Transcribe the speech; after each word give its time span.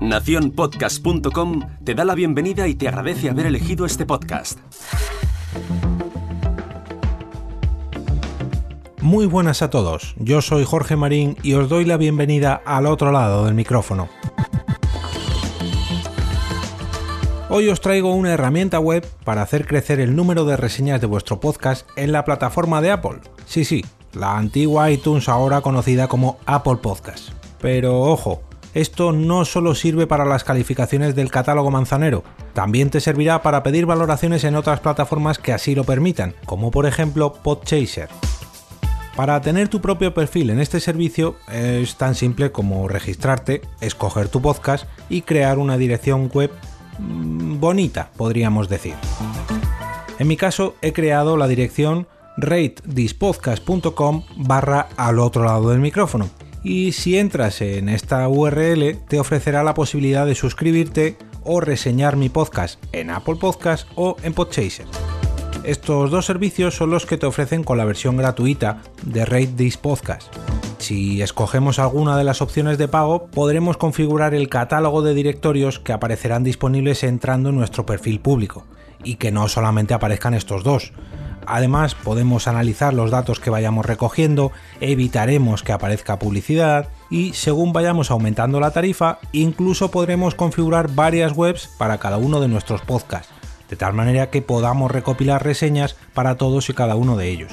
Naciónpodcast.com 0.00 1.60
te 1.84 1.94
da 1.94 2.04
la 2.04 2.14
bienvenida 2.14 2.68
y 2.68 2.74
te 2.74 2.88
agradece 2.88 3.30
haber 3.30 3.46
elegido 3.46 3.86
este 3.86 4.04
podcast. 4.04 4.58
Muy 9.00 9.26
buenas 9.26 9.62
a 9.62 9.70
todos, 9.70 10.14
yo 10.18 10.42
soy 10.42 10.64
Jorge 10.64 10.96
Marín 10.96 11.36
y 11.42 11.54
os 11.54 11.68
doy 11.68 11.84
la 11.84 11.96
bienvenida 11.96 12.60
al 12.64 12.86
otro 12.86 13.12
lado 13.12 13.44
del 13.44 13.54
micrófono. 13.54 14.08
Hoy 17.48 17.68
os 17.68 17.80
traigo 17.80 18.14
una 18.14 18.32
herramienta 18.32 18.80
web 18.80 19.06
para 19.24 19.42
hacer 19.42 19.66
crecer 19.66 20.00
el 20.00 20.16
número 20.16 20.44
de 20.44 20.56
reseñas 20.56 21.00
de 21.00 21.06
vuestro 21.06 21.38
podcast 21.38 21.86
en 21.96 22.12
la 22.12 22.24
plataforma 22.24 22.80
de 22.80 22.90
Apple. 22.90 23.20
Sí, 23.46 23.64
sí, 23.64 23.84
la 24.12 24.36
antigua 24.36 24.90
iTunes 24.90 25.28
ahora 25.28 25.60
conocida 25.60 26.08
como 26.08 26.38
Apple 26.46 26.76
Podcast. 26.76 27.43
Pero 27.64 28.02
ojo, 28.02 28.42
esto 28.74 29.10
no 29.12 29.46
solo 29.46 29.74
sirve 29.74 30.06
para 30.06 30.26
las 30.26 30.44
calificaciones 30.44 31.14
del 31.14 31.30
catálogo 31.30 31.70
manzanero, 31.70 32.22
también 32.52 32.90
te 32.90 33.00
servirá 33.00 33.40
para 33.40 33.62
pedir 33.62 33.86
valoraciones 33.86 34.44
en 34.44 34.54
otras 34.54 34.80
plataformas 34.80 35.38
que 35.38 35.54
así 35.54 35.74
lo 35.74 35.84
permitan, 35.84 36.34
como 36.44 36.70
por 36.70 36.84
ejemplo 36.84 37.32
Podchaser. 37.32 38.10
Para 39.16 39.40
tener 39.40 39.68
tu 39.68 39.80
propio 39.80 40.12
perfil 40.12 40.50
en 40.50 40.60
este 40.60 40.78
servicio 40.78 41.36
es 41.50 41.96
tan 41.96 42.14
simple 42.14 42.52
como 42.52 42.86
registrarte, 42.86 43.62
escoger 43.80 44.28
tu 44.28 44.42
podcast 44.42 44.86
y 45.08 45.22
crear 45.22 45.56
una 45.56 45.78
dirección 45.78 46.30
web 46.34 46.50
mm, 46.98 47.60
bonita, 47.60 48.10
podríamos 48.18 48.68
decir. 48.68 48.94
En 50.18 50.28
mi 50.28 50.36
caso 50.36 50.74
he 50.82 50.92
creado 50.92 51.38
la 51.38 51.48
dirección 51.48 52.08
ratethispodcast.com 52.36 54.24
barra 54.36 54.88
al 54.98 55.18
otro 55.18 55.44
lado 55.44 55.70
del 55.70 55.80
micrófono 55.80 56.28
y 56.64 56.92
si 56.92 57.18
entras 57.18 57.60
en 57.60 57.88
esta 57.88 58.26
URL 58.26 58.96
te 59.06 59.20
ofrecerá 59.20 59.62
la 59.62 59.74
posibilidad 59.74 60.26
de 60.26 60.34
suscribirte 60.34 61.16
o 61.44 61.60
reseñar 61.60 62.16
mi 62.16 62.30
podcast 62.30 62.82
en 62.92 63.10
Apple 63.10 63.36
Podcast 63.36 63.86
o 63.94 64.16
en 64.22 64.32
Podchaser. 64.32 64.86
Estos 65.62 66.10
dos 66.10 66.26
servicios 66.26 66.74
son 66.74 66.90
los 66.90 67.06
que 67.06 67.18
te 67.18 67.26
ofrecen 67.26 67.64
con 67.64 67.78
la 67.78 67.84
versión 67.84 68.16
gratuita 68.16 68.82
de 69.02 69.24
Rate 69.24 69.52
This 69.56 69.76
Podcast. 69.76 70.34
Si 70.78 71.22
escogemos 71.22 71.78
alguna 71.78 72.18
de 72.18 72.24
las 72.24 72.42
opciones 72.42 72.76
de 72.76 72.88
pago, 72.88 73.26
podremos 73.28 73.76
configurar 73.76 74.34
el 74.34 74.48
catálogo 74.48 75.00
de 75.00 75.14
directorios 75.14 75.78
que 75.78 75.92
aparecerán 75.92 76.44
disponibles 76.44 77.02
entrando 77.04 77.48
en 77.48 77.56
nuestro 77.56 77.86
perfil 77.86 78.20
público, 78.20 78.66
y 79.02 79.16
que 79.16 79.32
no 79.32 79.48
solamente 79.48 79.94
aparezcan 79.94 80.34
estos 80.34 80.64
dos, 80.64 80.92
Además, 81.46 81.94
podemos 81.94 82.48
analizar 82.48 82.94
los 82.94 83.10
datos 83.10 83.40
que 83.40 83.50
vayamos 83.50 83.86
recogiendo, 83.86 84.52
evitaremos 84.80 85.62
que 85.62 85.72
aparezca 85.72 86.18
publicidad 86.18 86.88
y 87.10 87.32
según 87.32 87.72
vayamos 87.72 88.10
aumentando 88.10 88.60
la 88.60 88.70
tarifa, 88.70 89.18
incluso 89.32 89.90
podremos 89.90 90.34
configurar 90.34 90.90
varias 90.94 91.32
webs 91.32 91.68
para 91.78 91.98
cada 91.98 92.18
uno 92.18 92.40
de 92.40 92.48
nuestros 92.48 92.82
podcasts, 92.82 93.32
de 93.68 93.76
tal 93.76 93.92
manera 93.94 94.30
que 94.30 94.42
podamos 94.42 94.90
recopilar 94.90 95.44
reseñas 95.44 95.96
para 96.14 96.36
todos 96.36 96.68
y 96.70 96.74
cada 96.74 96.96
uno 96.96 97.16
de 97.16 97.28
ellos. 97.28 97.52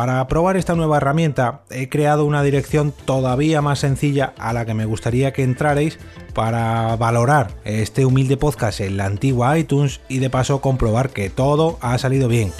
Para 0.00 0.26
probar 0.28 0.56
esta 0.56 0.74
nueva 0.74 0.96
herramienta 0.96 1.60
he 1.68 1.90
creado 1.90 2.24
una 2.24 2.42
dirección 2.42 2.94
todavía 3.04 3.60
más 3.60 3.80
sencilla 3.80 4.32
a 4.38 4.54
la 4.54 4.64
que 4.64 4.72
me 4.72 4.86
gustaría 4.86 5.34
que 5.34 5.42
entrarais 5.42 5.98
para 6.32 6.96
valorar 6.96 7.50
este 7.64 8.06
humilde 8.06 8.38
podcast 8.38 8.80
en 8.80 8.96
la 8.96 9.04
antigua 9.04 9.58
iTunes 9.58 10.00
y 10.08 10.18
de 10.18 10.30
paso 10.30 10.62
comprobar 10.62 11.10
que 11.10 11.28
todo 11.28 11.76
ha 11.82 11.98
salido 11.98 12.28
bien. 12.28 12.50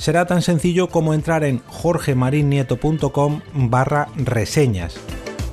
Será 0.00 0.24
tan 0.24 0.40
sencillo 0.40 0.88
como 0.88 1.12
entrar 1.12 1.44
en 1.44 1.60
jorgemarinieto.com 1.68 3.40
barra 3.54 4.08
reseñas 4.16 4.98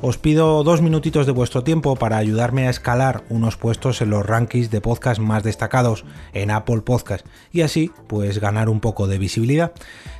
os 0.02 0.18
pido 0.18 0.64
dos 0.64 0.82
minutitos 0.82 1.26
de 1.26 1.32
vuestro 1.32 1.64
tiempo 1.64 1.96
para 1.96 2.18
ayudarme 2.18 2.68
a 2.68 2.70
escalar 2.70 3.24
unos 3.30 3.58
puestos 3.58 4.00
en 4.02 4.12
los 4.12 4.26
rankings 4.26 4.70
de 4.70 4.80
podcast 4.80 5.20
más 5.20 5.44
destacados 5.44 6.06
en 6.34 6.52
Apple 6.52 6.82
Podcast 6.82 7.26
y 7.52 7.62
así 7.62 7.92
pues 8.08 8.40
ganar 8.40 8.70
un 8.70 8.80
poco 8.80 9.08
de 9.08 9.18
visibilidad. 9.18 9.72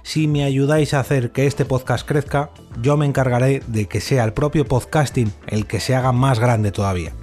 Si 0.04 0.28
me 0.28 0.44
ayudáis 0.44 0.94
a 0.94 1.00
hacer 1.00 1.32
que 1.32 1.46
este 1.46 1.64
podcast 1.64 2.08
crezca, 2.08 2.50
yo 2.82 2.98
me 2.98 3.06
encargaré 3.06 3.62
de 3.68 3.86
que 3.86 4.02
sea 4.02 4.24
el 4.24 4.34
propio 4.34 4.66
podcasting 4.66 5.32
el 5.46 5.68
que 5.68 5.80
se 5.80 5.96
haga 5.96 6.12
más 6.12 6.40
grande 6.40 6.72
todavía. 6.72 7.14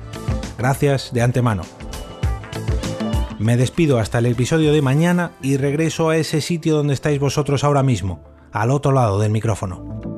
Gracias 0.57 1.13
de 1.13 1.23
antemano. 1.23 1.65
Me 3.39 3.57
despido 3.57 3.99
hasta 3.99 4.19
el 4.19 4.27
episodio 4.27 4.73
de 4.73 4.83
mañana 4.83 5.33
y 5.43 5.57
regreso 5.57 6.09
a 6.09 6.17
ese 6.17 6.41
sitio 6.41 6.77
donde 6.77 6.95
estáis 6.95 7.19
vosotros 7.19 7.65
ahora 7.65 7.83
mismo, 7.83 8.23
al 8.53 8.71
otro 8.71 8.93
lado 8.93 9.19
del 9.19 9.33
micrófono. 9.33 10.14